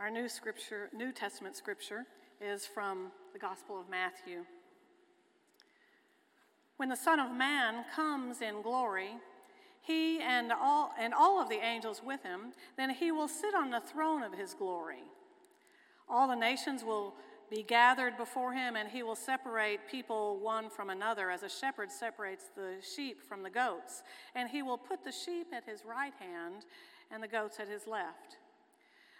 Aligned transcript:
Our 0.00 0.08
new 0.08 0.30
scripture, 0.30 0.88
New 0.94 1.12
Testament 1.12 1.56
scripture 1.56 2.06
is 2.40 2.64
from 2.64 3.12
the 3.34 3.38
Gospel 3.38 3.78
of 3.78 3.90
Matthew. 3.90 4.46
When 6.78 6.88
the 6.88 6.96
Son 6.96 7.20
of 7.20 7.30
Man 7.30 7.84
comes 7.94 8.40
in 8.40 8.62
glory, 8.62 9.10
he 9.82 10.18
and 10.22 10.52
all, 10.52 10.94
and 10.98 11.12
all 11.12 11.38
of 11.38 11.50
the 11.50 11.62
angels 11.62 12.00
with 12.02 12.22
him, 12.22 12.54
then 12.78 12.88
he 12.88 13.12
will 13.12 13.28
sit 13.28 13.54
on 13.54 13.68
the 13.68 13.80
throne 13.80 14.22
of 14.22 14.32
his 14.32 14.54
glory. 14.54 15.02
All 16.08 16.26
the 16.26 16.34
nations 16.34 16.82
will 16.82 17.12
be 17.50 17.62
gathered 17.62 18.16
before 18.16 18.54
him, 18.54 18.76
and 18.76 18.88
he 18.88 19.02
will 19.02 19.14
separate 19.14 19.80
people 19.86 20.38
one 20.38 20.70
from 20.70 20.88
another, 20.88 21.30
as 21.30 21.42
a 21.42 21.48
shepherd 21.50 21.92
separates 21.92 22.46
the 22.56 22.76
sheep 22.80 23.20
from 23.20 23.42
the 23.42 23.50
goats. 23.50 24.02
And 24.34 24.48
he 24.48 24.62
will 24.62 24.78
put 24.78 25.04
the 25.04 25.12
sheep 25.12 25.48
at 25.52 25.64
his 25.64 25.84
right 25.84 26.14
hand 26.18 26.64
and 27.10 27.22
the 27.22 27.28
goats 27.28 27.60
at 27.60 27.68
his 27.68 27.86
left. 27.86 28.38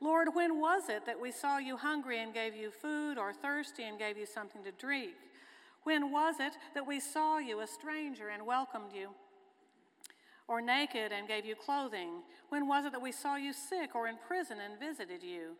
Lord, 0.00 0.28
when 0.34 0.60
was 0.60 0.88
it 0.88 1.06
that 1.06 1.20
we 1.20 1.32
saw 1.32 1.58
you 1.58 1.76
hungry 1.76 2.22
and 2.22 2.32
gave 2.32 2.54
you 2.54 2.70
food, 2.70 3.18
or 3.18 3.32
thirsty 3.32 3.82
and 3.84 3.98
gave 3.98 4.16
you 4.16 4.26
something 4.26 4.62
to 4.64 4.72
drink? 4.72 5.14
When 5.82 6.12
was 6.12 6.36
it 6.38 6.52
that 6.74 6.86
we 6.86 7.00
saw 7.00 7.38
you 7.38 7.60
a 7.60 7.66
stranger 7.66 8.28
and 8.28 8.46
welcomed 8.46 8.92
you? 8.94 9.10
Or 10.46 10.60
naked 10.60 11.12
and 11.12 11.26
gave 11.26 11.44
you 11.44 11.54
clothing? 11.54 12.22
When 12.48 12.68
was 12.68 12.84
it 12.84 12.92
that 12.92 13.02
we 13.02 13.12
saw 13.12 13.36
you 13.36 13.52
sick 13.52 13.94
or 13.94 14.06
in 14.06 14.16
prison 14.26 14.58
and 14.64 14.78
visited 14.78 15.22
you? 15.22 15.56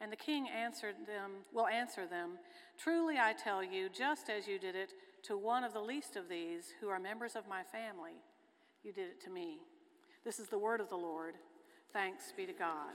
And 0.00 0.10
the 0.10 0.16
king 0.16 0.48
answered 0.48 0.94
them, 1.06 1.44
will 1.52 1.66
answer 1.66 2.06
them, 2.06 2.38
Truly 2.78 3.18
I 3.18 3.34
tell 3.34 3.62
you, 3.62 3.88
just 3.90 4.30
as 4.30 4.46
you 4.46 4.58
did 4.58 4.74
it 4.74 4.94
to 5.24 5.36
one 5.36 5.64
of 5.64 5.74
the 5.74 5.80
least 5.80 6.16
of 6.16 6.28
these 6.28 6.72
who 6.80 6.88
are 6.88 6.98
members 6.98 7.36
of 7.36 7.48
my 7.48 7.62
family, 7.62 8.14
you 8.82 8.92
did 8.92 9.08
it 9.08 9.20
to 9.24 9.30
me. 9.30 9.58
This 10.24 10.38
is 10.38 10.48
the 10.48 10.58
word 10.58 10.80
of 10.80 10.88
the 10.88 10.96
Lord. 10.96 11.34
Thanks 11.92 12.32
be 12.34 12.46
to 12.46 12.52
God. 12.52 12.92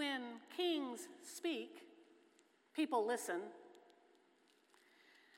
When 0.00 0.22
kings 0.56 1.08
speak, 1.22 1.82
people 2.74 3.06
listen. 3.06 3.42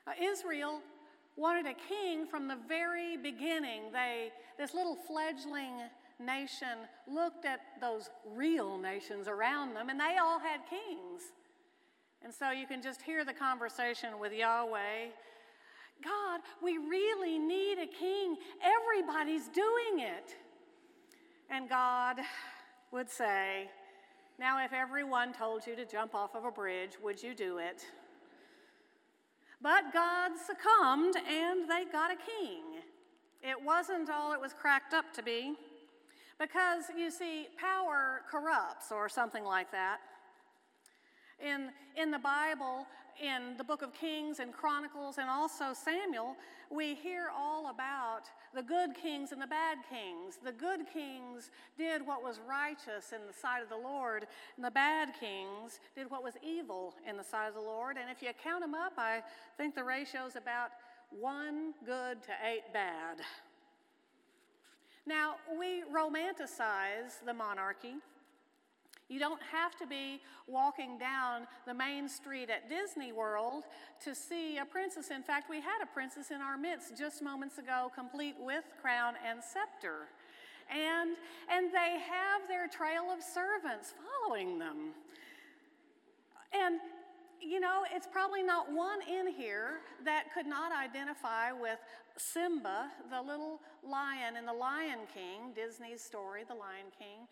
Uh, 0.07 0.11
Israel 0.21 0.79
wanted 1.35 1.65
a 1.65 1.73
king 1.73 2.25
from 2.25 2.47
the 2.47 2.55
very 2.65 3.17
beginning. 3.17 3.91
They, 3.91 4.31
this 4.57 4.73
little 4.73 4.95
fledgling 4.95 5.73
nation 6.17 6.77
looked 7.13 7.43
at 7.43 7.59
those 7.81 8.09
real 8.33 8.77
nations 8.77 9.27
around 9.27 9.73
them, 9.73 9.89
and 9.89 9.99
they 9.99 10.15
all 10.17 10.39
had 10.39 10.61
kings. 10.69 11.23
And 12.23 12.33
so 12.33 12.51
you 12.51 12.65
can 12.65 12.81
just 12.81 13.01
hear 13.01 13.25
the 13.25 13.33
conversation 13.33 14.17
with 14.17 14.31
Yahweh 14.31 15.11
God, 16.03 16.41
we 16.61 16.77
really 16.77 17.37
need 17.39 17.77
a 17.79 17.87
king. 17.87 18.35
Everybody's 18.61 19.47
doing 19.47 19.99
it. 19.99 20.35
And 21.49 21.69
God 21.69 22.17
would 22.91 23.09
say, 23.09 23.69
now, 24.39 24.63
if 24.63 24.73
everyone 24.73 25.33
told 25.33 25.65
you 25.67 25.75
to 25.75 25.85
jump 25.85 26.15
off 26.15 26.35
of 26.35 26.45
a 26.45 26.51
bridge, 26.51 26.93
would 27.03 27.21
you 27.21 27.35
do 27.35 27.59
it? 27.59 27.85
But 29.61 29.93
God 29.93 30.31
succumbed 30.37 31.15
and 31.15 31.69
they 31.69 31.85
got 31.91 32.11
a 32.11 32.15
king. 32.15 32.63
It 33.41 33.55
wasn't 33.63 34.09
all 34.09 34.33
it 34.33 34.41
was 34.41 34.53
cracked 34.53 34.93
up 34.93 35.13
to 35.13 35.23
be. 35.23 35.55
Because, 36.39 36.85
you 36.97 37.11
see, 37.11 37.47
power 37.57 38.21
corrupts 38.29 38.91
or 38.91 39.07
something 39.07 39.43
like 39.43 39.71
that. 39.71 39.99
In, 41.39 41.71
in 41.95 42.11
the 42.11 42.19
Bible, 42.19 42.85
in 43.21 43.55
the 43.57 43.63
book 43.63 43.81
of 43.81 43.93
Kings 43.93 44.39
and 44.39 44.51
Chronicles 44.51 45.17
and 45.17 45.29
also 45.29 45.73
Samuel, 45.73 46.35
we 46.69 46.95
hear 46.95 47.27
all 47.35 47.69
about 47.69 48.23
the 48.55 48.63
good 48.63 48.95
kings 48.95 49.31
and 49.31 49.41
the 49.41 49.47
bad 49.47 49.77
kings. 49.89 50.39
The 50.43 50.51
good 50.51 50.81
kings 50.91 51.51
did 51.77 52.05
what 52.05 52.23
was 52.23 52.39
righteous 52.47 53.13
in 53.13 53.27
the 53.27 53.33
sight 53.33 53.61
of 53.61 53.69
the 53.69 53.77
Lord, 53.77 54.25
and 54.55 54.65
the 54.65 54.71
bad 54.71 55.09
kings 55.19 55.79
did 55.95 56.09
what 56.09 56.23
was 56.23 56.33
evil 56.43 56.95
in 57.07 57.17
the 57.17 57.23
sight 57.23 57.47
of 57.47 57.53
the 57.53 57.61
Lord. 57.61 57.97
And 57.97 58.09
if 58.09 58.21
you 58.21 58.29
count 58.43 58.61
them 58.61 58.73
up, 58.73 58.93
I 58.97 59.21
think 59.57 59.75
the 59.75 59.83
ratio 59.83 60.25
is 60.25 60.35
about 60.35 60.71
one 61.11 61.73
good 61.85 62.23
to 62.23 62.31
eight 62.43 62.73
bad. 62.73 63.17
Now, 65.05 65.35
we 65.59 65.83
romanticize 65.83 67.23
the 67.25 67.33
monarchy 67.33 67.95
you 69.13 69.19
don't 69.19 69.41
have 69.51 69.75
to 69.77 69.85
be 69.85 70.19
walking 70.47 70.97
down 70.97 71.45
the 71.67 71.73
main 71.73 72.09
street 72.09 72.49
at 72.49 72.67
Disney 72.67 73.11
World 73.11 73.63
to 74.03 74.15
see 74.15 74.57
a 74.57 74.65
princess. 74.65 75.11
In 75.11 75.21
fact, 75.21 75.49
we 75.49 75.61
had 75.61 75.83
a 75.83 75.85
princess 75.85 76.31
in 76.31 76.41
our 76.41 76.57
midst 76.57 76.97
just 76.97 77.21
moments 77.21 77.59
ago, 77.59 77.91
complete 77.93 78.35
with 78.39 78.63
crown 78.81 79.13
and 79.23 79.39
scepter. 79.43 80.07
And, 80.71 81.15
and 81.51 81.71
they 81.71 81.99
have 82.09 82.47
their 82.47 82.67
trail 82.67 83.11
of 83.11 83.21
servants 83.21 83.93
following 84.01 84.57
them. 84.57 84.93
And, 86.51 86.79
you 87.39 87.59
know, 87.59 87.83
it's 87.93 88.07
probably 88.07 88.41
not 88.41 88.71
one 88.71 88.99
in 89.07 89.27
here 89.27 89.81
that 90.05 90.33
could 90.33 90.47
not 90.47 90.71
identify 90.71 91.51
with 91.51 91.77
Simba, 92.17 92.89
the 93.11 93.21
little 93.21 93.59
lion 93.87 94.37
in 94.37 94.45
The 94.45 94.53
Lion 94.53 94.99
King, 95.13 95.53
Disney's 95.55 96.01
story, 96.01 96.43
The 96.47 96.55
Lion 96.55 96.89
King. 96.97 97.27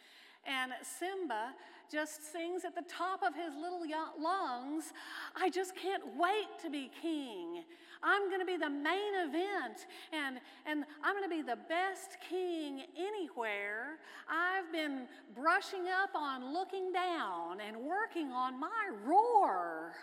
And 0.45 0.71
Simba 0.81 1.53
just 1.91 2.31
sings 2.31 2.63
at 2.63 2.73
the 2.73 2.83
top 2.89 3.21
of 3.21 3.35
his 3.35 3.53
little 3.55 3.81
lungs, 4.19 4.93
I 5.35 5.49
just 5.49 5.75
can't 5.75 6.03
wait 6.17 6.47
to 6.63 6.69
be 6.69 6.89
king. 7.01 7.63
I'm 8.01 8.29
going 8.29 8.39
to 8.39 8.45
be 8.45 8.57
the 8.57 8.69
main 8.69 9.13
event, 9.27 9.85
and, 10.11 10.39
and 10.65 10.85
I'm 11.03 11.15
going 11.15 11.29
to 11.29 11.35
be 11.35 11.41
the 11.41 11.59
best 11.69 12.17
king 12.27 12.83
anywhere. 12.97 13.99
I've 14.27 14.71
been 14.71 15.07
brushing 15.35 15.87
up 15.87 16.15
on 16.15 16.53
looking 16.53 16.91
down 16.91 17.59
and 17.59 17.77
working 17.77 18.31
on 18.31 18.59
my 18.59 18.89
roar. 19.05 19.93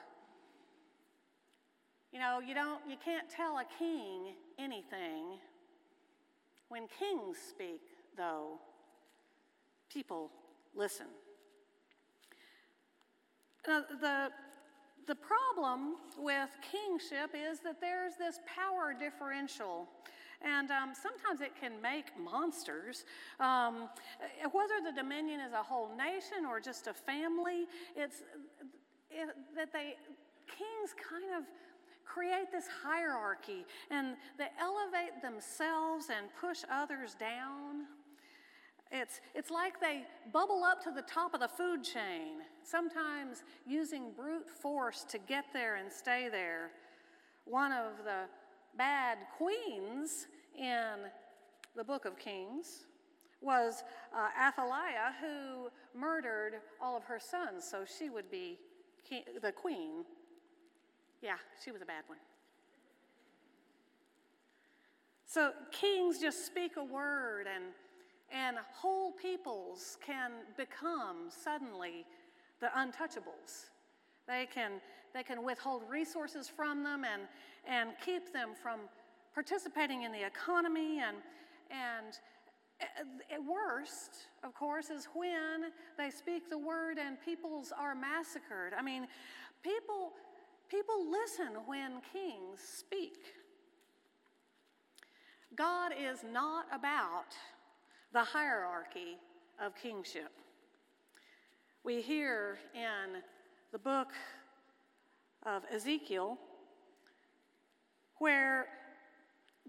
You 2.13 2.21
know, 2.21 2.41
you 2.41 2.55
don't 2.55 2.81
you 2.89 2.97
can't 3.05 3.29
tell 3.29 3.59
a 3.59 3.65
king 3.79 4.35
anything. 4.59 5.39
When 6.69 6.87
kings 6.99 7.37
speak, 7.49 7.81
though, 8.17 8.59
people 9.93 10.31
listen. 10.75 11.07
Now, 13.67 13.83
the, 14.01 14.29
the 15.07 15.15
problem 15.15 15.97
with 16.17 16.49
kingship 16.73 17.35
is 17.35 17.61
that 17.61 17.81
there's 17.81 18.15
this 18.17 18.41
power 18.47 18.95
differential. 18.99 19.89
And 20.41 20.71
um, 20.71 20.93
sometimes 20.95 21.41
it 21.41 21.53
can 21.61 21.83
make 21.83 22.07
monsters. 22.19 23.05
Um, 23.41 23.89
whether 24.53 24.75
the 24.85 24.93
dominion 24.93 25.41
is 25.41 25.53
a 25.53 25.63
whole 25.63 25.91
nation 25.97 26.47
or 26.49 26.61
just 26.61 26.87
a 26.87 26.95
family, 26.95 27.67
it's 27.97 28.23
it, 29.11 29.29
that 29.57 29.73
they, 29.73 29.97
kings 30.47 30.95
kind 30.97 31.35
of 31.37 31.45
create 32.05 32.51
this 32.51 32.65
hierarchy 32.83 33.67
and 33.91 34.17
they 34.39 34.49
elevate 34.61 35.21
themselves 35.23 36.07
and 36.17 36.29
push 36.41 36.65
others 36.71 37.15
down. 37.15 37.78
It's, 38.91 39.21
it's 39.35 39.51
like 39.51 39.81
they 39.81 40.05
bubble 40.33 40.65
up 40.65 40.83
to 40.85 40.91
the 40.91 41.03
top 41.03 41.35
of 41.35 41.41
the 41.41 41.49
food 41.49 41.85
chain, 41.85 42.39
sometimes 42.63 43.43
using 43.67 44.13
brute 44.17 44.49
force 44.49 45.05
to 45.11 45.19
get 45.19 45.45
there 45.53 45.77
and 45.77 45.93
stay 45.93 46.29
there. 46.31 46.71
One 47.45 47.73
of 47.73 48.05
the 48.05 48.25
bad 48.77 49.19
queens 49.37 50.27
in 50.57 51.11
the 51.77 51.85
book 51.85 52.07
of 52.07 52.19
Kings 52.19 52.87
was 53.41 53.85
uh, 54.15 54.29
Athaliah, 54.49 55.13
who 55.21 55.69
murdered 55.99 56.55
all 56.81 56.97
of 56.97 57.05
her 57.05 57.21
sons, 57.21 57.65
so 57.69 57.85
she 57.85 58.11
would 58.11 58.31
be 58.31 58.59
king, 59.09 59.23
the 59.43 59.53
queen. 59.53 60.05
Yeah, 61.23 61.37
she 61.63 61.71
was 61.71 61.83
a 61.83 61.87
bad 61.87 62.05
one. 62.07 62.19
So 65.27 65.53
kings 65.71 66.19
just 66.19 66.47
speak 66.47 66.73
a 66.79 66.85
word 66.85 67.47
and 67.55 67.65
and 68.33 68.57
whole 68.73 69.13
peoples 69.13 69.99
can 70.05 70.31
become 70.57 71.31
suddenly 71.31 72.05
the 72.61 72.69
untouchables. 72.77 73.71
They 74.27 74.47
can, 74.53 74.81
they 75.15 75.23
can 75.23 75.43
withhold 75.43 75.83
resources 75.89 76.49
from 76.49 76.83
them 76.83 77.05
and, 77.05 77.23
and 77.67 77.91
keep 78.05 78.33
them 78.33 78.51
from 78.63 78.81
participating 79.35 80.03
in 80.03 80.13
the 80.13 80.27
economy 80.27 81.01
and, 81.01 81.17
and 81.71 82.19
At 83.31 83.43
worst, 83.43 84.29
of 84.45 84.55
course, 84.55 84.89
is 84.91 85.09
when 85.15 85.73
they 85.97 86.11
speak 86.11 86.49
the 86.49 86.59
word 86.59 86.99
and 86.99 87.17
peoples 87.25 87.73
are 87.77 87.95
massacred. 87.95 88.73
I 88.79 88.83
mean, 88.83 89.09
people, 89.63 90.13
people 90.69 91.11
listen 91.11 91.59
when 91.67 92.01
kings 92.13 92.61
speak. 92.61 93.19
God 95.57 95.93
is 95.99 96.23
not 96.23 96.67
about 96.73 97.35
the 98.13 98.25
hierarchy 98.25 99.19
of 99.61 99.75
kingship. 99.75 100.31
We 101.85 102.01
hear 102.01 102.59
in 102.75 103.23
the 103.73 103.79
book 103.79 104.09
of 105.45 105.63
Ezekiel 105.73 106.39
where 108.19 108.67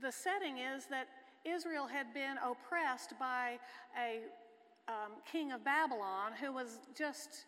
the 0.01 0.12
setting 0.12 0.57
is 0.57 0.86
that 0.89 1.07
Israel 1.45 1.88
had 1.88 2.13
been 2.13 2.36
oppressed 2.38 3.13
by 3.19 3.59
a 3.97 4.21
um, 4.88 5.13
king 5.30 5.51
of 5.51 5.63
Babylon 5.63 6.31
who 6.39 6.51
was 6.51 6.80
just, 6.97 7.45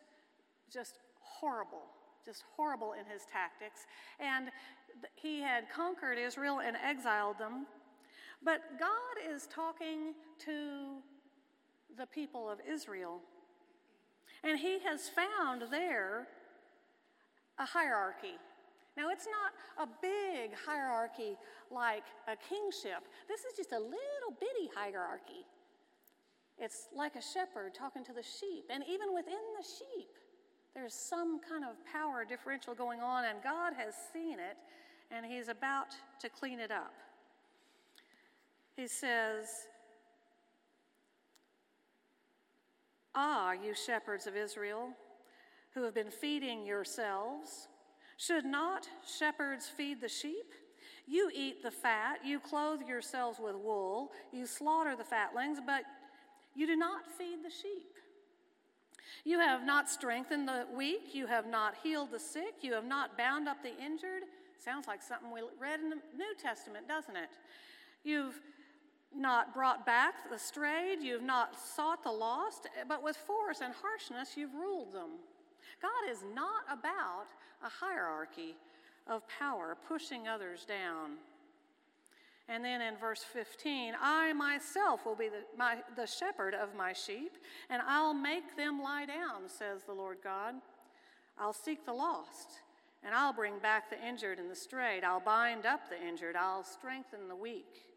just 0.71 0.99
horrible, 1.19 1.83
just 2.25 2.43
horrible 2.55 2.93
in 2.93 3.05
his 3.11 3.23
tactics. 3.31 3.81
And 4.19 4.51
he 5.15 5.41
had 5.41 5.69
conquered 5.69 6.17
Israel 6.17 6.59
and 6.59 6.77
exiled 6.77 7.39
them. 7.39 7.65
But 8.43 8.61
God 8.79 9.33
is 9.33 9.47
talking 9.47 10.13
to 10.45 10.97
the 11.97 12.05
people 12.05 12.49
of 12.49 12.59
Israel. 12.67 13.19
And 14.43 14.59
he 14.59 14.79
has 14.79 15.09
found 15.09 15.63
there 15.71 16.27
a 17.59 17.65
hierarchy 17.65 18.37
now, 18.97 19.09
it's 19.09 19.25
not 19.25 19.87
a 19.87 19.89
big 20.01 20.51
hierarchy 20.65 21.37
like 21.69 22.03
a 22.27 22.35
kingship. 22.35 23.07
This 23.27 23.41
is 23.41 23.55
just 23.55 23.71
a 23.71 23.79
little 23.79 24.35
bitty 24.39 24.69
hierarchy. 24.75 25.47
It's 26.57 26.89
like 26.95 27.15
a 27.15 27.21
shepherd 27.21 27.73
talking 27.73 28.03
to 28.05 28.13
the 28.13 28.23
sheep. 28.23 28.65
And 28.69 28.83
even 28.89 29.13
within 29.13 29.39
the 29.57 29.65
sheep, 29.65 30.09
there's 30.75 30.93
some 30.93 31.39
kind 31.39 31.63
of 31.63 31.71
power 31.91 32.25
differential 32.25 32.75
going 32.75 32.99
on, 32.99 33.25
and 33.25 33.41
God 33.43 33.73
has 33.73 33.93
seen 34.13 34.39
it, 34.39 34.57
and 35.09 35.25
He's 35.25 35.47
about 35.47 35.95
to 36.19 36.29
clean 36.29 36.59
it 36.59 36.71
up. 36.71 36.93
He 38.81 38.87
says, 38.87 39.45
Ah, 43.13 43.51
you 43.51 43.75
shepherds 43.75 44.25
of 44.25 44.35
Israel, 44.35 44.89
who 45.75 45.83
have 45.83 45.93
been 45.93 46.09
feeding 46.09 46.65
yourselves 46.65 47.67
should 48.17 48.43
not 48.43 48.87
shepherds 49.05 49.67
feed 49.67 50.01
the 50.01 50.09
sheep? 50.09 50.51
You 51.05 51.29
eat 51.31 51.61
the 51.61 51.69
fat, 51.69 52.25
you 52.25 52.39
clothe 52.39 52.81
yourselves 52.81 53.37
with 53.39 53.53
wool, 53.55 54.13
you 54.31 54.47
slaughter 54.47 54.95
the 54.95 55.03
fatlings, 55.03 55.59
but 55.63 55.83
you 56.55 56.65
do 56.65 56.75
not 56.75 57.01
feed 57.19 57.45
the 57.45 57.51
sheep. 57.51 57.93
You 59.23 59.37
have 59.41 59.63
not 59.63 59.91
strengthened 59.91 60.47
the 60.47 60.65
weak, 60.75 61.13
you 61.13 61.27
have 61.27 61.45
not 61.45 61.75
healed 61.83 62.09
the 62.11 62.19
sick, 62.19 62.55
you 62.61 62.73
have 62.73 62.85
not 62.85 63.15
bound 63.15 63.47
up 63.47 63.61
the 63.61 63.77
injured. 63.77 64.23
Sounds 64.57 64.87
like 64.87 65.03
something 65.03 65.29
we 65.31 65.41
read 65.59 65.81
in 65.81 65.91
the 65.91 65.97
New 66.17 66.33
Testament, 66.41 66.87
doesn't 66.87 67.15
it? 67.15 67.29
You've 68.03 68.41
not 69.15 69.53
brought 69.53 69.85
back 69.85 70.29
the 70.29 70.39
strayed, 70.39 71.01
you've 71.01 71.23
not 71.23 71.59
sought 71.59 72.03
the 72.03 72.11
lost, 72.11 72.67
but 72.87 73.03
with 73.03 73.17
force 73.17 73.61
and 73.61 73.73
harshness 73.73 74.37
you've 74.37 74.53
ruled 74.53 74.93
them. 74.93 75.11
God 75.81 76.09
is 76.09 76.23
not 76.33 76.63
about 76.71 77.27
a 77.63 77.69
hierarchy 77.69 78.55
of 79.07 79.23
power, 79.27 79.77
pushing 79.87 80.27
others 80.27 80.65
down. 80.65 81.17
And 82.47 82.65
then 82.65 82.81
in 82.81 82.97
verse 82.97 83.23
15, 83.23 83.93
I 84.01 84.33
myself 84.33 85.05
will 85.05 85.15
be 85.15 85.29
the, 85.29 85.43
my, 85.57 85.77
the 85.95 86.05
shepherd 86.05 86.53
of 86.53 86.75
my 86.75 86.93
sheep, 86.93 87.37
and 87.69 87.81
I'll 87.87 88.13
make 88.13 88.57
them 88.57 88.81
lie 88.81 89.05
down, 89.05 89.47
says 89.47 89.83
the 89.83 89.93
Lord 89.93 90.17
God. 90.23 90.55
I'll 91.39 91.53
seek 91.53 91.85
the 91.85 91.93
lost, 91.93 92.59
and 93.03 93.15
I'll 93.15 93.33
bring 93.33 93.59
back 93.59 93.89
the 93.89 94.05
injured 94.05 94.37
and 94.37 94.49
the 94.49 94.55
strayed. 94.55 95.03
I'll 95.03 95.21
bind 95.21 95.65
up 95.65 95.89
the 95.89 96.01
injured, 96.05 96.35
I'll 96.35 96.63
strengthen 96.63 97.27
the 97.27 97.35
weak. 97.35 97.90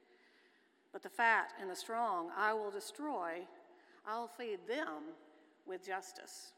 But 0.94 1.02
the 1.02 1.10
fat 1.10 1.52
and 1.60 1.68
the 1.68 1.74
strong 1.74 2.30
I 2.38 2.54
will 2.54 2.70
destroy. 2.70 3.40
I'll 4.06 4.28
feed 4.28 4.60
them 4.68 5.02
with 5.66 5.84
justice. 5.84 6.52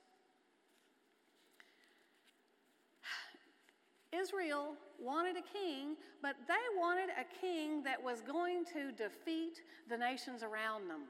Israel 4.12 4.74
wanted 5.00 5.36
a 5.36 5.58
king, 5.58 5.96
but 6.20 6.36
they 6.46 6.54
wanted 6.78 7.08
a 7.08 7.24
king 7.40 7.82
that 7.84 8.02
was 8.02 8.20
going 8.20 8.66
to 8.74 8.92
defeat 8.92 9.62
the 9.88 9.96
nations 9.96 10.42
around 10.42 10.90
them. 10.90 11.04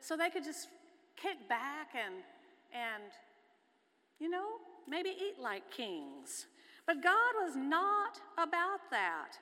So 0.00 0.16
they 0.16 0.30
could 0.30 0.44
just 0.44 0.68
kick 1.14 1.46
back 1.46 1.88
and, 1.94 2.14
and, 2.72 3.12
you 4.18 4.30
know, 4.30 4.46
maybe 4.88 5.10
eat 5.10 5.38
like 5.38 5.70
kings. 5.70 6.46
But 6.86 7.02
God 7.02 7.34
was 7.44 7.54
not 7.54 8.18
about 8.38 8.80
that. 8.90 9.36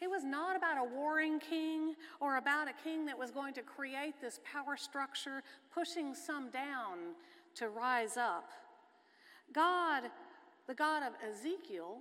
He 0.00 0.06
was 0.06 0.24
not 0.24 0.56
about 0.56 0.78
a 0.78 0.84
warring 0.84 1.40
king 1.40 1.94
or 2.20 2.36
about 2.36 2.68
a 2.68 2.72
king 2.82 3.06
that 3.06 3.18
was 3.18 3.30
going 3.30 3.54
to 3.54 3.62
create 3.62 4.20
this 4.20 4.40
power 4.44 4.76
structure, 4.76 5.42
pushing 5.72 6.14
some 6.14 6.50
down 6.50 7.14
to 7.54 7.68
rise 7.68 8.16
up. 8.16 8.50
God 9.52 10.04
the 10.66 10.74
God 10.74 11.02
of 11.02 11.12
Ezekiel, 11.28 11.98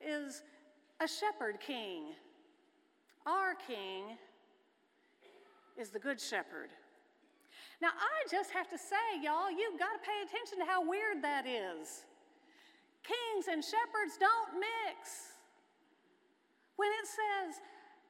is 0.00 0.42
a 1.00 1.08
shepherd 1.08 1.58
king. 1.60 2.14
Our 3.26 3.54
king 3.54 4.16
is 5.76 5.90
the 5.90 5.98
good 5.98 6.20
shepherd. 6.20 6.70
Now, 7.82 7.88
I 7.88 8.28
just 8.30 8.50
have 8.50 8.68
to 8.68 8.78
say, 8.78 9.22
y'all, 9.22 9.50
you've 9.50 9.78
got 9.78 9.92
to 9.92 10.00
pay 10.06 10.22
attention 10.24 10.58
to 10.58 10.64
how 10.70 10.86
weird 10.86 11.22
that 11.22 11.46
is. 11.46 12.04
Kings 13.02 13.46
and 13.50 13.64
shepherds 13.64 14.16
don't 14.18 14.60
mix. 14.60 15.32
When 16.80 16.88
it 16.88 17.06
says 17.06 17.60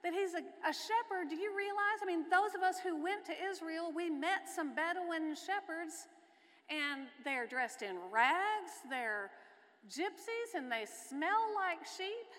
that 0.05 0.12
he's 0.14 0.34
a, 0.34 0.46
a, 0.62 0.72
shepherd, 0.72 1.28
do 1.28 1.34
you 1.34 1.50
realize? 1.56 1.99
I 2.00 2.06
mean, 2.06 2.31
those 2.31 2.55
of 2.55 2.62
us 2.62 2.78
who 2.78 3.02
went 3.02 3.25
to 3.25 3.32
Israel, 3.50 3.90
we 3.93 4.08
met 4.08 4.46
some 4.46 4.76
Bedouin 4.76 5.34
shepherds 5.34 6.06
and 6.70 7.08
they're 7.25 7.49
dressed 7.49 7.82
in 7.82 7.96
rags, 8.12 8.70
they're 8.88 9.32
gypsies, 9.88 10.55
and 10.55 10.70
they 10.70 10.87
smell 11.08 11.50
like 11.56 11.84
sheep. 11.84 12.31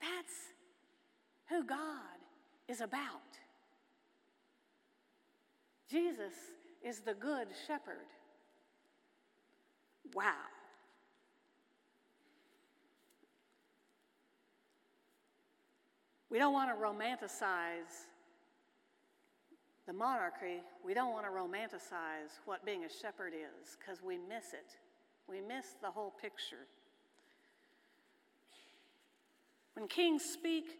That's 0.00 0.34
who 1.48 1.64
God 1.64 2.22
is 2.68 2.80
about. 2.80 3.34
Jesus 5.90 6.34
is 6.84 7.00
the 7.00 7.14
good 7.14 7.48
shepherd. 7.66 8.06
Wow. 10.14 10.61
We 16.32 16.38
don't 16.38 16.54
want 16.54 16.70
to 16.70 16.82
romanticize 16.82 18.06
the 19.86 19.92
monarchy, 19.92 20.62
we 20.82 20.94
don't 20.94 21.12
want 21.12 21.26
to 21.26 21.30
romanticize 21.30 22.38
what 22.46 22.64
being 22.64 22.84
a 22.84 22.88
shepherd 22.88 23.34
is 23.34 23.76
because 23.78 24.02
we 24.02 24.16
miss 24.16 24.54
it. 24.54 24.78
We 25.28 25.42
miss 25.42 25.66
the 25.82 25.90
whole 25.90 26.10
picture. 26.22 26.66
When 29.74 29.86
kings 29.88 30.24
speak, 30.24 30.78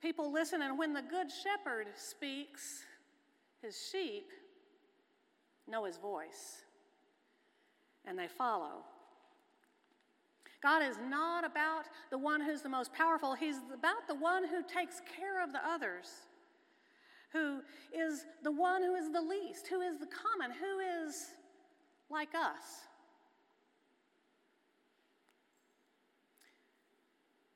people 0.00 0.32
listen, 0.32 0.62
and 0.62 0.78
when 0.78 0.92
the 0.92 1.02
good 1.02 1.32
shepherd 1.32 1.88
speaks, 1.96 2.84
his 3.62 3.76
sheep 3.90 4.28
know 5.66 5.84
his 5.84 5.96
voice 5.96 6.62
and 8.04 8.16
they 8.16 8.28
follow. 8.28 8.84
God 10.62 10.82
is 10.82 10.96
not 11.08 11.44
about 11.44 11.84
the 12.10 12.18
one 12.18 12.40
who's 12.40 12.62
the 12.62 12.68
most 12.68 12.92
powerful, 12.92 13.34
He's 13.34 13.58
about 13.72 14.06
the 14.08 14.14
one 14.14 14.46
who 14.46 14.62
takes 14.62 15.00
care 15.16 15.42
of 15.42 15.52
the 15.52 15.60
others 15.66 16.06
who 17.36 17.60
is 17.92 18.24
the 18.42 18.52
one 18.52 18.82
who 18.82 18.94
is 18.94 19.12
the 19.12 19.20
least, 19.20 19.66
who 19.68 19.80
is 19.80 19.98
the 19.98 20.06
common, 20.06 20.56
who 20.56 21.06
is 21.06 21.32
like 22.10 22.34
us. 22.34 22.86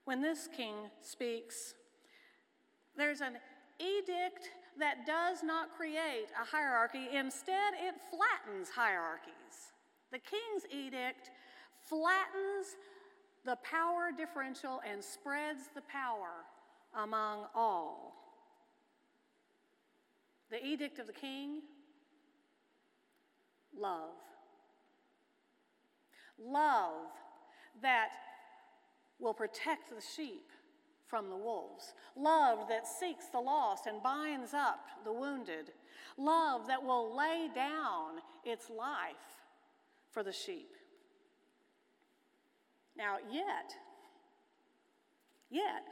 When 0.04 0.20
this 0.20 0.48
king 0.54 0.74
speaks, 1.00 1.74
there's 2.96 3.20
an 3.20 3.36
edict 3.78 4.50
that 4.78 5.06
does 5.06 5.42
not 5.42 5.76
create 5.76 6.28
a 6.40 6.44
hierarchy. 6.44 7.08
Instead, 7.14 7.74
it 7.74 7.94
flattens 8.10 8.70
hierarchies. 8.74 9.72
The 10.10 10.18
king's 10.18 10.64
edict 10.72 11.30
flattens 11.90 12.76
the 13.44 13.56
power 13.56 14.10
differential 14.16 14.80
and 14.88 15.02
spreads 15.02 15.62
the 15.74 15.82
power 15.82 16.46
among 17.02 17.46
all. 17.54 18.14
The 20.50 20.64
edict 20.64 20.98
of 20.98 21.06
the 21.06 21.12
king 21.12 21.62
love. 23.76 24.14
Love 26.38 27.10
that 27.82 28.10
will 29.18 29.34
protect 29.34 29.90
the 29.90 30.02
sheep 30.16 30.50
from 31.06 31.28
the 31.28 31.36
wolves, 31.36 31.92
love 32.16 32.68
that 32.68 32.86
seeks 32.86 33.26
the 33.26 33.40
lost 33.40 33.86
and 33.86 34.00
binds 34.02 34.54
up 34.54 34.86
the 35.04 35.12
wounded, 35.12 35.72
love 36.16 36.68
that 36.68 36.82
will 36.82 37.16
lay 37.16 37.48
down 37.52 38.20
its 38.44 38.70
life 38.70 39.16
for 40.12 40.22
the 40.22 40.32
sheep. 40.32 40.70
Now, 42.96 43.16
yet, 43.30 43.74
yet, 45.50 45.84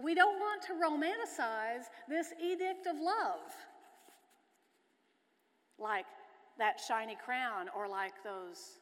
we 0.00 0.14
don't 0.14 0.38
want 0.38 0.62
to 0.62 0.72
romanticize 0.74 1.84
this 2.08 2.32
edict 2.40 2.86
of 2.86 2.96
love 3.00 3.40
like 5.78 6.06
that 6.58 6.80
shiny 6.80 7.16
crown 7.24 7.68
or 7.76 7.88
like 7.88 8.12
those 8.24 8.78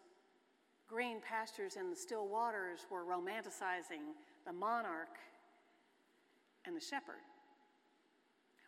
green 0.89 1.19
pastures 1.21 1.77
in 1.77 1.91
the 1.91 1.97
still 1.97 2.29
waters 2.29 2.81
were 2.91 3.05
romanticizing 3.05 4.15
the 4.47 4.53
monarch 4.53 5.19
and 6.65 6.77
the 6.77 6.81
shepherd. 6.81 7.23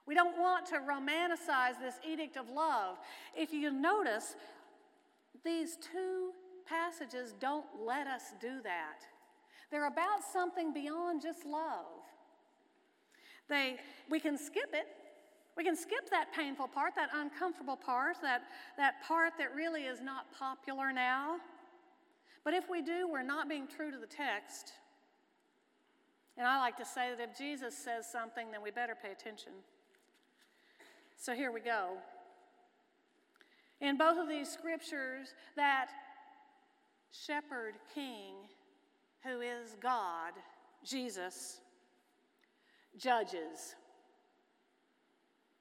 We 0.06 0.14
don't 0.14 0.38
want 0.38 0.66
to 0.66 0.76
romanticize 0.76 1.78
this 1.80 1.96
edict 2.06 2.36
of 2.36 2.48
love. 2.48 2.96
If 3.36 3.52
you 3.52 3.70
notice, 3.70 4.36
these 5.44 5.76
two 5.76 6.32
passages 6.68 7.34
don't 7.40 7.66
let 7.84 8.06
us 8.06 8.22
do 8.40 8.60
that. 8.62 9.02
They're 9.70 9.86
about 9.86 10.20
something 10.32 10.72
beyond 10.72 11.22
just 11.22 11.44
love. 11.44 11.86
They, 13.48 13.76
we 14.10 14.20
can 14.20 14.36
skip 14.36 14.70
it. 14.72 14.86
We 15.56 15.64
can 15.64 15.76
skip 15.76 16.10
that 16.10 16.32
painful 16.32 16.68
part, 16.68 16.94
that 16.94 17.08
uncomfortable 17.12 17.76
part, 17.76 18.16
that, 18.22 18.42
that 18.76 19.02
part 19.06 19.32
that 19.38 19.54
really 19.54 19.82
is 19.82 20.00
not 20.00 20.32
popular 20.38 20.92
now. 20.92 21.38
But 22.44 22.54
if 22.54 22.70
we 22.70 22.80
do, 22.80 23.08
we're 23.10 23.22
not 23.22 23.48
being 23.48 23.66
true 23.66 23.90
to 23.90 23.98
the 23.98 24.06
text. 24.06 24.72
And 26.36 26.46
I 26.46 26.58
like 26.58 26.76
to 26.76 26.84
say 26.84 27.10
that 27.10 27.30
if 27.30 27.36
Jesus 27.36 27.76
says 27.76 28.06
something, 28.10 28.52
then 28.52 28.62
we 28.62 28.70
better 28.70 28.94
pay 28.94 29.10
attention. 29.10 29.52
So 31.16 31.34
here 31.34 31.50
we 31.50 31.60
go. 31.60 31.94
In 33.80 33.98
both 33.98 34.18
of 34.18 34.28
these 34.28 34.48
scriptures, 34.48 35.34
that 35.56 35.88
shepherd 37.12 37.74
king, 37.94 38.34
who 39.24 39.40
is 39.40 39.76
God, 39.80 40.32
Jesus, 40.84 41.60
judges. 42.96 43.74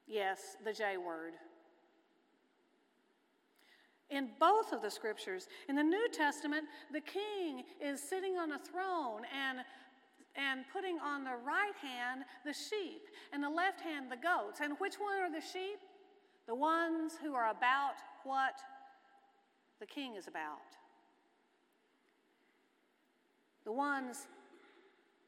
Yes, 0.06 0.56
the 0.64 0.72
J 0.72 0.96
word. 0.96 1.34
In 4.10 4.30
both 4.40 4.72
of 4.72 4.80
the 4.80 4.90
scriptures, 4.90 5.48
in 5.68 5.76
the 5.76 5.82
New 5.82 6.08
Testament, 6.10 6.64
the 6.92 7.00
king 7.00 7.64
is 7.80 8.02
sitting 8.02 8.38
on 8.38 8.52
a 8.52 8.58
throne 8.58 9.22
and 9.32 9.58
and 10.36 10.64
putting 10.72 10.98
on 11.00 11.24
the 11.24 11.36
right 11.44 11.74
hand 11.82 12.22
the 12.44 12.52
sheep 12.52 13.02
and 13.32 13.42
the 13.42 13.50
left 13.50 13.80
hand 13.80 14.06
the 14.10 14.16
goats. 14.16 14.60
And 14.62 14.74
which 14.78 14.94
one 14.94 15.18
are 15.18 15.30
the 15.30 15.44
sheep? 15.44 15.80
The 16.46 16.54
ones 16.54 17.14
who 17.20 17.34
are 17.34 17.50
about 17.50 17.96
what 18.24 18.54
the 19.80 19.86
king 19.86 20.14
is 20.14 20.28
about. 20.28 20.78
The 23.68 23.74
ones 23.74 24.26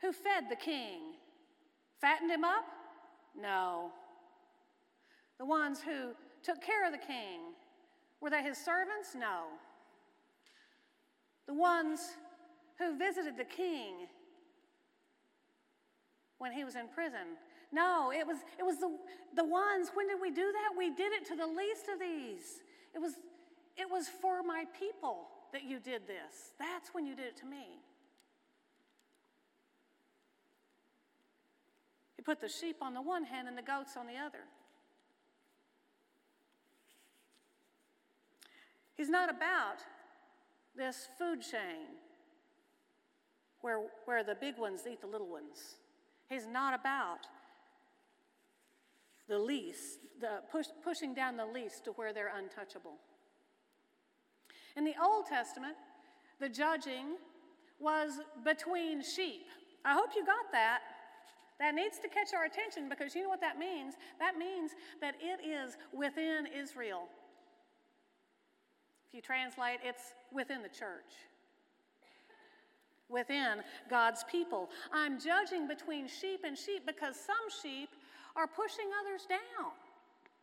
who 0.01 0.13
fed 0.13 0.45
the 0.49 0.57
king. 0.57 1.13
Fattened 2.01 2.31
him 2.31 2.43
up? 2.43 2.65
No. 3.39 3.93
The 5.39 5.45
ones 5.45 5.83
who 5.83 6.15
took 6.43 6.63
care 6.63 6.87
of 6.87 6.93
the 6.93 7.07
king. 7.07 7.53
Were 8.23 8.31
they 8.31 8.43
his 8.43 8.57
servants? 8.57 9.15
No. 9.15 9.43
The 11.47 11.53
ones 11.53 12.01
who 12.79 12.97
visited 12.97 13.37
the 13.37 13.45
king 13.45 14.09
when 16.39 16.51
he 16.51 16.65
was 16.65 16.77
in 16.77 16.89
prison. 16.89 17.37
No, 17.73 18.11
it 18.11 18.27
was, 18.27 18.39
it 18.59 18.65
was 18.65 18.79
the, 18.79 18.91
the 19.37 19.45
ones, 19.45 19.91
when 19.93 20.09
did 20.09 20.19
we 20.19 20.31
do 20.31 20.51
that? 20.51 20.79
We 20.79 20.89
did 20.89 21.13
it 21.13 21.27
to 21.27 21.37
the 21.37 21.47
least 21.47 21.89
of 21.93 22.01
these. 22.01 22.63
It 22.95 23.01
was, 23.01 23.17
it 23.77 23.87
was 23.91 24.09
for 24.09 24.43
my 24.43 24.65
people 24.79 25.27
that 25.53 25.65
you 25.65 25.79
did 25.79 26.07
this. 26.07 26.55
That's 26.59 26.95
when 26.95 27.05
you 27.05 27.15
did 27.15 27.27
it 27.27 27.37
to 27.41 27.45
me. 27.45 27.83
He 32.21 32.23
put 32.23 32.43
the 32.43 32.51
sheep 32.51 32.77
on 32.83 32.93
the 32.93 33.01
one 33.01 33.25
hand 33.25 33.49
and 33.49 33.57
the 33.57 33.63
goats 33.63 33.97
on 33.97 34.07
the 34.07 34.19
other. 34.19 34.41
He's 38.95 39.09
not 39.09 39.31
about 39.31 39.79
this 40.77 41.09
food 41.19 41.41
chain 41.41 41.97
where, 43.63 43.81
where 44.05 44.23
the 44.23 44.35
big 44.35 44.59
ones 44.59 44.83
eat 44.87 45.01
the 45.01 45.07
little 45.07 45.29
ones. 45.29 45.77
He's 46.29 46.47
not 46.47 46.79
about 46.79 47.21
the 49.27 49.39
least, 49.39 50.01
the 50.21 50.43
push, 50.53 50.67
pushing 50.85 51.15
down 51.15 51.39
the 51.39 51.47
least 51.47 51.87
to 51.87 51.93
where 51.93 52.13
they're 52.13 52.33
untouchable. 52.37 52.99
In 54.77 54.85
the 54.85 54.95
Old 55.03 55.25
Testament, 55.25 55.77
the 56.39 56.51
judging 56.51 57.17
was 57.79 58.21
between 58.45 59.03
sheep. 59.03 59.47
I 59.87 59.95
hope 59.95 60.11
you 60.15 60.27
got 60.27 60.53
that. 60.53 60.81
That 61.61 61.75
needs 61.75 61.99
to 62.01 62.09
catch 62.09 62.35
our 62.35 62.45
attention 62.45 62.89
because 62.89 63.15
you 63.15 63.23
know 63.23 63.29
what 63.29 63.41
that 63.43 63.59
means? 63.59 63.95
That 64.19 64.37
means 64.37 64.73
that 65.01 65.15
it 65.21 65.47
is 65.47 65.77
within 65.93 66.47
Israel. 66.47 67.03
If 69.09 69.15
you 69.15 69.21
translate, 69.21 69.79
it's 69.85 70.15
within 70.33 70.63
the 70.63 70.69
church 70.69 71.15
within 73.11 73.57
God's 73.89 74.25
people. 74.31 74.71
I'm 74.93 75.21
judging 75.21 75.67
between 75.67 76.07
sheep 76.09 76.41
and 76.45 76.57
sheep 76.57 76.87
because 76.87 77.17
some 77.17 77.37
sheep 77.63 77.91
are 78.37 78.47
pushing 78.47 78.87
others 79.03 79.27
down, 79.29 79.73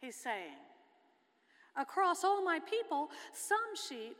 he's 0.01 0.15
saying. 0.15 0.59
Across 1.75 2.23
all 2.23 2.43
my 2.43 2.59
people, 2.59 3.09
some 3.33 3.57
sheep 3.87 4.17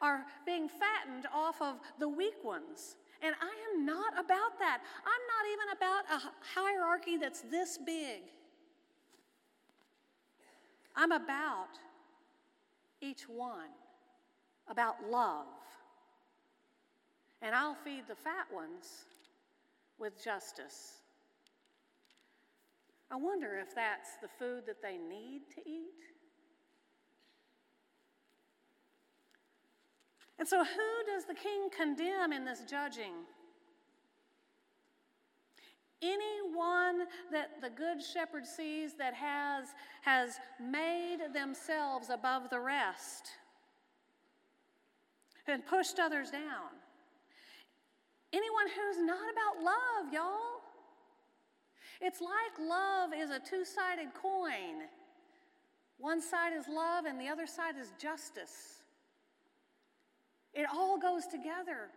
are 0.00 0.24
being 0.44 0.68
fattened 0.68 1.26
off 1.32 1.62
of 1.62 1.76
the 1.98 2.08
weak 2.08 2.44
ones. 2.44 2.96
And 3.22 3.34
I 3.40 3.54
am 3.70 3.86
not 3.86 4.12
about 4.14 4.58
that. 4.58 4.80
I'm 5.06 5.24
not 5.30 5.44
even 5.52 5.76
about 5.76 6.04
a 6.10 6.58
hierarchy 6.58 7.16
that's 7.16 7.42
this 7.42 7.78
big. 7.78 8.22
I'm 10.96 11.12
about 11.12 11.78
each 13.00 13.28
one, 13.28 13.70
about 14.68 14.96
love 15.08 15.46
and 17.42 17.54
I'll 17.54 17.74
feed 17.74 18.04
the 18.08 18.14
fat 18.14 18.46
ones 18.54 19.04
with 19.98 20.24
justice. 20.24 21.00
I 23.10 23.16
wonder 23.16 23.58
if 23.58 23.74
that's 23.74 24.16
the 24.22 24.28
food 24.38 24.62
that 24.66 24.80
they 24.80 24.96
need 24.96 25.42
to 25.56 25.68
eat. 25.68 26.11
And 30.42 30.48
so, 30.48 30.64
who 30.64 31.14
does 31.14 31.24
the 31.24 31.34
king 31.34 31.68
condemn 31.70 32.32
in 32.32 32.44
this 32.44 32.62
judging? 32.68 33.12
Anyone 36.02 37.06
that 37.30 37.60
the 37.62 37.70
good 37.70 38.02
shepherd 38.02 38.44
sees 38.44 38.94
that 38.94 39.14
has, 39.14 39.66
has 40.00 40.40
made 40.60 41.18
themselves 41.32 42.10
above 42.10 42.50
the 42.50 42.58
rest 42.58 43.28
and 45.46 45.64
pushed 45.64 46.00
others 46.00 46.32
down. 46.32 46.74
Anyone 48.32 48.66
who's 48.66 48.98
not 48.98 49.22
about 49.30 49.64
love, 49.64 50.12
y'all. 50.12 50.60
It's 52.00 52.20
like 52.20 52.68
love 52.68 53.10
is 53.16 53.30
a 53.30 53.38
two 53.38 53.64
sided 53.64 54.08
coin. 54.20 54.88
One 55.98 56.20
side 56.20 56.52
is 56.52 56.66
love, 56.66 57.04
and 57.04 57.20
the 57.20 57.28
other 57.28 57.46
side 57.46 57.74
is 57.80 57.92
justice. 57.96 58.81
It 60.54 60.66
all 60.72 60.98
goes 60.98 61.26
together. 61.26 61.88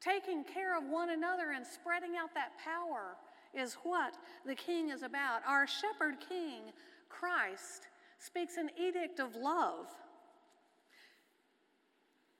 Taking 0.00 0.44
care 0.44 0.76
of 0.76 0.84
one 0.88 1.10
another 1.10 1.52
and 1.54 1.66
spreading 1.66 2.16
out 2.16 2.34
that 2.34 2.52
power 2.62 3.16
is 3.54 3.74
what 3.82 4.14
the 4.44 4.54
king 4.54 4.90
is 4.90 5.02
about. 5.02 5.40
Our 5.46 5.66
shepherd 5.66 6.16
king, 6.28 6.72
Christ, 7.08 7.88
speaks 8.18 8.56
an 8.56 8.70
edict 8.78 9.20
of 9.20 9.34
love. 9.36 9.86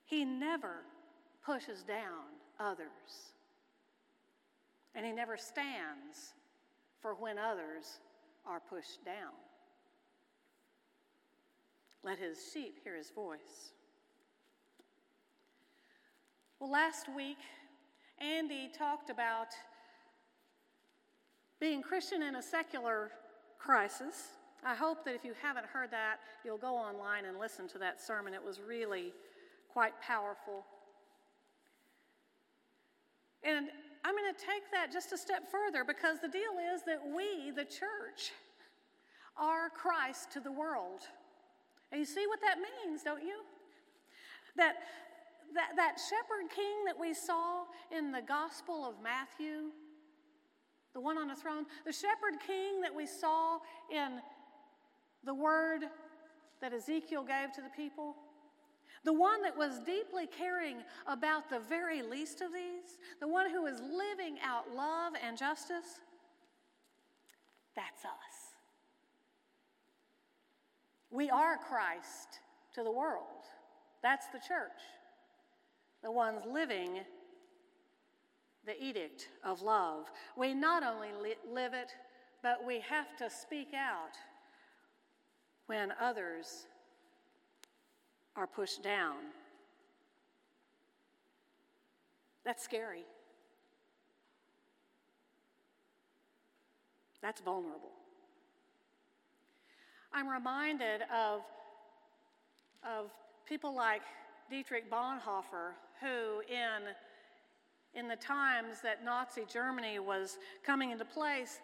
He 0.05 0.25
never 0.25 0.83
pushes 1.43 1.83
down 1.83 2.25
others. 2.59 3.33
And 4.93 5.05
he 5.05 5.11
never 5.11 5.37
stands 5.37 6.33
for 7.01 7.15
when 7.15 7.37
others 7.37 7.99
are 8.45 8.59
pushed 8.59 9.03
down. 9.03 9.33
Let 12.03 12.19
his 12.19 12.37
sheep 12.53 12.77
hear 12.83 12.95
his 12.95 13.09
voice. 13.09 13.73
Well, 16.59 16.71
last 16.71 17.07
week, 17.13 17.37
Andy 18.17 18.69
talked 18.77 19.09
about 19.09 19.47
being 21.59 21.81
Christian 21.81 22.23
in 22.23 22.35
a 22.35 22.41
secular 22.41 23.11
crisis. 23.59 24.29
I 24.65 24.73
hope 24.73 25.03
that 25.03 25.15
if 25.15 25.25
you 25.25 25.33
haven't 25.41 25.65
heard 25.65 25.91
that, 25.91 26.19
you'll 26.45 26.57
go 26.57 26.77
online 26.77 27.25
and 27.25 27.37
listen 27.37 27.67
to 27.69 27.77
that 27.79 28.01
sermon. 28.01 28.33
It 28.33 28.41
was 28.43 28.61
really 28.61 29.11
quite 29.67 29.99
powerful. 30.01 30.63
And 33.43 33.67
I'm 34.05 34.15
going 34.15 34.33
to 34.33 34.39
take 34.39 34.71
that 34.71 34.93
just 34.93 35.11
a 35.11 35.17
step 35.17 35.51
further 35.51 35.83
because 35.83 36.19
the 36.21 36.29
deal 36.29 36.55
is 36.73 36.83
that 36.83 37.01
we, 37.05 37.51
the 37.51 37.65
church, 37.65 38.31
are 39.35 39.69
Christ 39.69 40.31
to 40.31 40.39
the 40.39 40.53
world. 40.53 41.01
And 41.91 41.99
you 41.99 42.05
see 42.05 42.25
what 42.27 42.39
that 42.39 42.59
means, 42.59 43.03
don't 43.03 43.23
you? 43.23 43.41
That, 44.55 44.75
that, 45.55 45.71
that 45.75 45.95
shepherd 45.97 46.51
king 46.53 46.85
that 46.85 46.99
we 46.99 47.13
saw 47.13 47.63
in 47.95 48.11
the 48.11 48.21
Gospel 48.21 48.85
of 48.85 49.01
Matthew, 49.01 49.71
the 50.93 51.01
one 51.01 51.17
on 51.17 51.27
the 51.27 51.35
throne, 51.35 51.65
the 51.85 51.91
shepherd 51.91 52.39
king 52.45 52.81
that 52.81 52.93
we 52.93 53.05
saw 53.05 53.59
in 53.91 54.21
the 55.23 55.33
word 55.33 55.81
that 56.61 56.73
Ezekiel 56.73 57.23
gave 57.23 57.51
to 57.53 57.61
the 57.61 57.69
people, 57.75 58.15
the 59.03 59.13
one 59.13 59.41
that 59.43 59.57
was 59.57 59.79
deeply 59.85 60.25
caring 60.27 60.77
about 61.05 61.49
the 61.49 61.59
very 61.59 62.01
least 62.01 62.41
of 62.41 62.51
these, 62.53 62.97
the 63.19 63.27
one 63.27 63.49
who 63.49 63.65
is 63.65 63.79
living 63.79 64.37
out 64.43 64.75
love 64.75 65.13
and 65.25 65.37
justice, 65.37 65.99
that's 67.75 68.03
us. 68.03 68.55
We 71.11 71.29
are 71.29 71.57
Christ 71.57 72.39
to 72.73 72.83
the 72.83 72.91
world. 72.91 73.45
That's 74.01 74.27
the 74.27 74.39
church, 74.39 74.81
the 76.05 76.11
ones 76.11 76.43
living 76.47 76.99
the 78.63 78.81
edict 78.81 79.27
of 79.43 79.63
love. 79.63 80.05
We 80.37 80.53
not 80.53 80.83
only 80.83 81.07
li- 81.19 81.51
live 81.51 81.73
it, 81.73 81.91
but 82.43 82.63
we 82.63 82.79
have 82.81 83.17
to 83.17 83.27
speak 83.27 83.69
out 83.73 84.15
when 85.65 85.91
others 85.99 86.67
are 88.35 88.45
pushed 88.45 88.83
down. 88.83 89.15
That's 92.43 92.63
scary. 92.63 93.05
That's 97.23 97.41
vulnerable. 97.41 97.93
I'm 100.13 100.27
reminded 100.27 101.01
of, 101.11 101.41
of 102.87 103.09
people 103.47 103.73
like 103.75 104.03
Dietrich 104.51 104.91
Bonhoeffer, 104.91 105.73
who, 106.01 106.41
in, 106.51 106.93
in 107.93 108.07
the 108.07 108.15
times 108.15 108.81
that 108.83 109.03
Nazi 109.03 109.43
Germany 109.51 109.99
was 109.99 110.37
coming 110.63 110.91
into 110.91 111.05
place, 111.05 111.59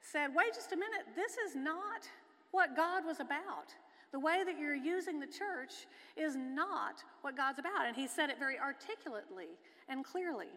said, 0.00 0.28
Wait 0.34 0.54
just 0.54 0.72
a 0.72 0.76
minute, 0.76 1.06
this 1.14 1.32
is 1.32 1.56
not 1.56 2.08
what 2.50 2.76
God 2.76 3.04
was 3.04 3.20
about. 3.20 3.74
The 4.12 4.20
way 4.20 4.44
that 4.44 4.58
you're 4.58 4.74
using 4.74 5.20
the 5.20 5.26
church 5.26 5.86
is 6.16 6.36
not 6.36 7.02
what 7.22 7.36
God's 7.36 7.58
about. 7.58 7.86
And 7.86 7.96
he 7.96 8.06
said 8.06 8.30
it 8.30 8.38
very 8.38 8.58
articulately 8.58 9.58
and 9.88 10.04
clearly. 10.04 10.48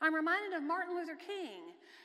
I'm 0.00 0.14
reminded 0.14 0.52
of 0.52 0.62
Martin 0.62 0.96
Luther 0.96 1.16
King, 1.16 1.62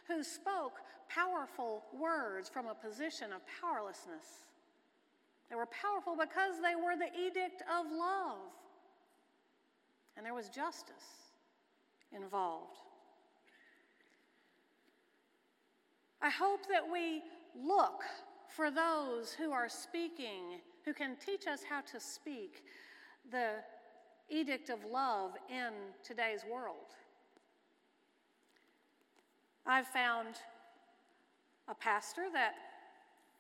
who 0.08 0.24
spoke 0.24 0.80
powerful 1.10 1.84
words 1.98 2.48
from 2.48 2.68
a 2.68 2.76
position 2.76 3.34
of 3.34 3.42
powerlessness. 3.62 4.46
They 5.50 5.56
were 5.56 5.68
powerful 5.68 6.16
because 6.16 6.62
they 6.62 6.76
were 6.76 6.96
the 6.96 7.10
edict 7.20 7.64
of 7.64 7.92
love, 7.92 8.54
and 10.20 10.26
there 10.26 10.34
was 10.34 10.50
justice 10.50 11.32
involved. 12.12 12.76
I 16.22 16.30
hope 16.30 16.68
that 16.68 16.84
we 16.92 17.22
look 17.56 18.04
for 18.54 18.70
those 18.70 19.32
who 19.32 19.54
are 19.54 19.70
speaking, 19.70 20.60
who 20.84 20.94
can 20.94 21.16
teach 21.26 21.48
us 21.48 21.62
how 21.64 21.80
to 21.94 22.02
speak 22.02 22.66
the 23.32 23.52
edict 24.30 24.70
of 24.70 24.80
love 24.84 25.32
in 25.50 25.72
today's 26.04 26.42
world. 26.52 26.98
I've 29.66 29.88
found 29.88 30.36
a 31.70 31.76
pastor 31.76 32.24
that, 32.34 32.56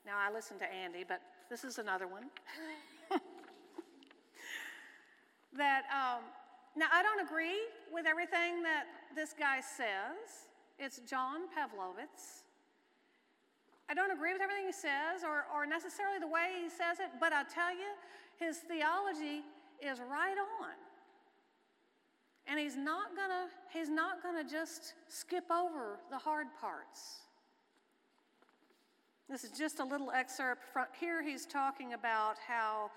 now 0.05 0.15
I 0.17 0.33
listen 0.33 0.57
to 0.59 0.73
Andy, 0.73 1.03
but 1.05 1.19
this 1.49 1.65
is 1.65 1.77
another 1.77 2.07
one. 2.07 2.29
that, 5.57 5.81
um, 5.91 6.23
now 6.75 6.87
I 6.93 7.03
don't 7.03 7.25
agree 7.25 7.59
with 7.91 8.05
everything 8.05 8.63
that 8.63 8.85
this 9.15 9.33
guy 9.37 9.59
says. 9.61 10.49
It's 10.77 10.99
John 10.99 11.41
Pavlovitz. 11.55 12.43
I 13.89 13.93
don't 13.93 14.11
agree 14.11 14.33
with 14.33 14.41
everything 14.41 14.67
he 14.67 14.71
says 14.71 15.23
or, 15.23 15.45
or 15.53 15.65
necessarily 15.65 16.19
the 16.19 16.27
way 16.27 16.61
he 16.61 16.69
says 16.69 16.99
it, 16.99 17.09
but 17.19 17.33
I 17.33 17.43
tell 17.43 17.71
you, 17.71 17.89
his 18.37 18.57
theology 18.57 19.41
is 19.81 19.99
right 19.99 20.37
on. 20.37 20.75
And 22.47 22.59
he's 22.59 22.77
not 22.77 23.15
gonna, 23.15 23.47
he's 23.71 23.89
not 23.89 24.21
gonna 24.23 24.43
just 24.43 24.93
skip 25.07 25.49
over 25.51 25.99
the 26.09 26.17
hard 26.17 26.47
parts. 26.59 27.21
This 29.29 29.43
is 29.43 29.51
just 29.51 29.79
a 29.79 29.83
little 29.83 30.11
excerpt 30.11 30.63
from 30.73 30.85
here. 30.99 31.21
He's 31.21 31.45
talking 31.45 31.93
about 31.93 32.37
how, 32.47 32.89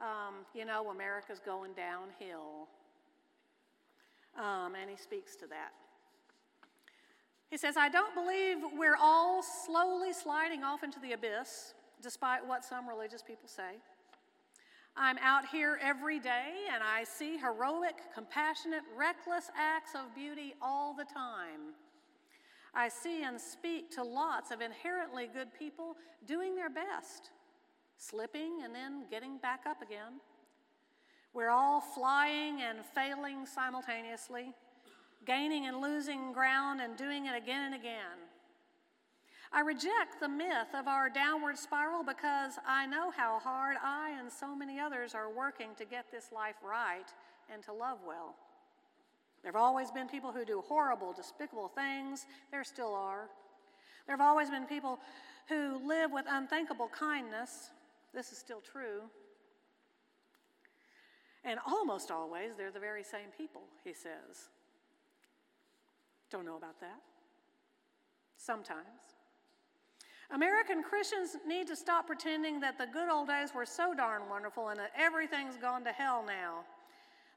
um, 0.00 0.46
you 0.54 0.64
know, 0.64 0.90
America's 0.90 1.40
going 1.40 1.72
downhill. 1.72 2.68
Um, 4.40 4.74
and 4.74 4.88
he 4.88 4.96
speaks 4.96 5.36
to 5.36 5.46
that. 5.48 5.72
He 7.50 7.58
says, 7.58 7.76
I 7.76 7.88
don't 7.88 8.14
believe 8.14 8.58
we're 8.78 8.96
all 8.96 9.42
slowly 9.42 10.12
sliding 10.12 10.64
off 10.64 10.82
into 10.82 10.98
the 11.00 11.12
abyss, 11.12 11.74
despite 12.00 12.46
what 12.46 12.64
some 12.64 12.88
religious 12.88 13.22
people 13.22 13.48
say. 13.48 13.76
I'm 14.96 15.18
out 15.18 15.44
here 15.50 15.78
every 15.82 16.18
day 16.18 16.66
and 16.72 16.82
I 16.82 17.04
see 17.04 17.36
heroic, 17.36 17.96
compassionate, 18.14 18.82
reckless 18.96 19.50
acts 19.58 19.94
of 19.94 20.14
beauty 20.14 20.54
all 20.62 20.94
the 20.94 21.04
time. 21.04 21.74
I 22.72 22.88
see 22.88 23.24
and 23.24 23.40
speak 23.40 23.90
to 23.92 24.02
lots 24.02 24.50
of 24.50 24.60
inherently 24.60 25.28
good 25.32 25.48
people 25.58 25.96
doing 26.26 26.54
their 26.54 26.70
best, 26.70 27.30
slipping 27.98 28.60
and 28.64 28.74
then 28.74 29.04
getting 29.10 29.38
back 29.38 29.62
up 29.68 29.82
again. 29.82 30.20
We're 31.32 31.50
all 31.50 31.80
flying 31.80 32.60
and 32.62 32.78
failing 32.94 33.46
simultaneously, 33.46 34.52
gaining 35.24 35.66
and 35.66 35.80
losing 35.80 36.32
ground 36.32 36.80
and 36.80 36.96
doing 36.96 37.26
it 37.26 37.36
again 37.36 37.66
and 37.66 37.74
again. 37.74 38.18
I 39.52 39.60
reject 39.60 40.20
the 40.20 40.28
myth 40.28 40.74
of 40.74 40.86
our 40.86 41.10
downward 41.10 41.58
spiral 41.58 42.04
because 42.04 42.54
I 42.66 42.86
know 42.86 43.10
how 43.10 43.40
hard 43.40 43.76
I 43.82 44.16
and 44.18 44.30
so 44.30 44.54
many 44.54 44.78
others 44.78 45.14
are 45.14 45.28
working 45.32 45.70
to 45.78 45.84
get 45.84 46.06
this 46.10 46.30
life 46.32 46.56
right 46.64 47.06
and 47.52 47.62
to 47.64 47.72
love 47.72 47.98
well. 48.06 48.36
There 49.42 49.50
have 49.50 49.60
always 49.60 49.90
been 49.90 50.08
people 50.08 50.32
who 50.32 50.44
do 50.44 50.62
horrible, 50.66 51.12
despicable 51.12 51.68
things. 51.68 52.26
There 52.50 52.62
still 52.62 52.94
are. 52.94 53.28
There 54.06 54.16
have 54.16 54.24
always 54.24 54.50
been 54.50 54.66
people 54.66 55.00
who 55.48 55.80
live 55.86 56.12
with 56.12 56.26
unthinkable 56.28 56.88
kindness. 56.88 57.70
This 58.14 58.32
is 58.32 58.38
still 58.38 58.60
true. 58.60 59.02
And 61.44 61.58
almost 61.66 62.10
always, 62.10 62.52
they're 62.56 62.70
the 62.70 62.80
very 62.80 63.02
same 63.02 63.30
people, 63.36 63.62
he 63.82 63.94
says. 63.94 64.50
Don't 66.30 66.44
know 66.44 66.56
about 66.56 66.80
that. 66.80 67.00
Sometimes. 68.36 69.16
American 70.32 70.82
Christians 70.82 71.36
need 71.46 71.66
to 71.66 71.74
stop 71.74 72.06
pretending 72.06 72.60
that 72.60 72.78
the 72.78 72.86
good 72.86 73.08
old 73.10 73.28
days 73.28 73.50
were 73.54 73.66
so 73.66 73.94
darn 73.94 74.22
wonderful 74.30 74.68
and 74.68 74.78
that 74.78 74.92
everything's 74.96 75.56
gone 75.56 75.82
to 75.84 75.90
hell 75.90 76.24
now. 76.24 76.60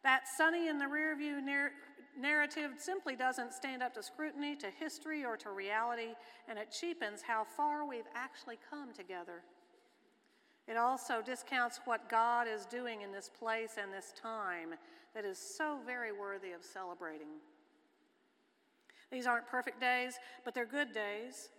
That 0.04 0.28
sunny 0.38 0.68
in 0.68 0.78
the 0.78 0.86
rearview 0.86 1.44
nar- 1.44 1.72
narrative 2.20 2.72
simply 2.78 3.16
doesn't 3.16 3.54
stand 3.54 3.82
up 3.82 3.96
to 3.96 4.04
scrutiny, 4.04 4.56
to 4.58 4.68
history, 4.70 5.26
or 5.26 5.38
to 5.38 5.50
reality, 5.50 6.13
and 6.48 6.60
it 6.60 6.72
cheapens 6.72 7.22
how 7.22 7.46
far 7.58 7.88
we've 7.88 8.08
actually 8.13 8.60
come 8.70 8.94
together. 8.94 9.42
It 10.67 10.78
also 10.78 11.21
discounts 11.21 11.82
what 11.86 12.10
God 12.10 12.47
is 12.47 12.65
doing 12.65 13.02
in 13.02 13.12
this 13.12 13.30
place 13.30 13.71
and 13.82 13.91
this 13.91 14.13
time 14.19 14.76
that 15.13 15.26
is 15.26 15.38
so 15.38 15.78
very 15.86 16.12
worthy 16.12 16.52
of 16.52 16.63
celebrating. 16.63 17.39
These 19.12 19.28
aren't 19.28 19.47
perfect 19.47 19.80
days, 19.80 20.15
but 20.43 20.56
they're 20.56 20.65
good 20.65 20.93
days. 20.93 21.49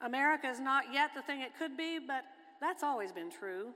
America 0.00 0.48
is 0.48 0.60
not 0.60 0.84
yet 0.92 1.10
the 1.14 1.22
thing 1.22 1.40
it 1.40 1.58
could 1.58 1.76
be, 1.76 1.98
but 1.98 2.24
that's 2.60 2.82
always 2.82 3.10
been 3.10 3.30
true. 3.30 3.68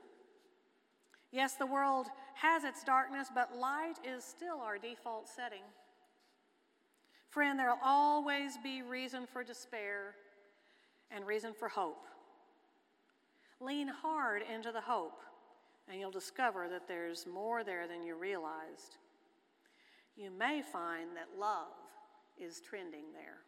Yes, 1.33 1.55
the 1.55 1.67
world 1.67 2.07
has 2.35 2.65
its 2.65 2.85
darkness, 2.85 3.29
but 3.35 3.57
light 3.57 3.95
is 4.05 4.25
still 4.25 4.61
our 4.61 4.79
default 4.79 5.29
setting. 5.29 5.63
Friend, 7.31 7.59
there'll 7.59 7.79
always 7.83 8.59
be 8.63 8.83
reason 8.83 9.27
for 9.27 9.45
despair 9.45 10.15
and 11.11 11.27
reason 11.27 11.53
for 11.53 11.69
hope. 11.69 12.05
Lean 13.61 13.89
hard 13.89 14.43
into 14.53 14.73
the 14.73 14.81
hope, 14.81 15.21
and 15.89 16.01
you'll 16.01 16.11
discover 16.11 16.69
that 16.69 16.89
there's 16.89 17.27
more 17.27 17.63
there 17.63 17.87
than 17.87 18.03
you 18.03 18.17
realized. 18.17 18.97
You 20.17 20.31
may 20.31 20.63
find 20.63 21.11
that 21.17 21.39
love 21.39 21.69
is 22.39 22.61
trending 22.61 23.13
there. 23.13 23.39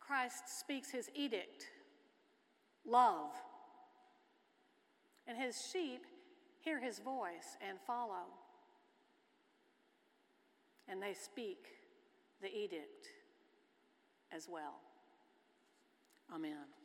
Christ 0.00 0.58
speaks 0.58 0.90
his 0.90 1.10
edict 1.14 1.66
love. 2.86 3.32
And 5.26 5.36
his 5.36 5.68
sheep 5.70 6.06
hear 6.60 6.80
his 6.80 7.00
voice 7.00 7.58
and 7.66 7.78
follow. 7.86 8.24
and 10.88 11.02
they 11.02 11.12
speak 11.12 11.66
the 12.40 12.48
edict 12.48 13.08
as 14.34 14.48
well. 14.48 14.80
Amen. 16.32 16.77